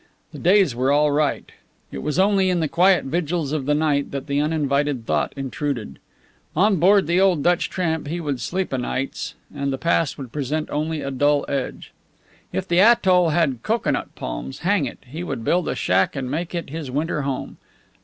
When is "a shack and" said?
15.69-16.31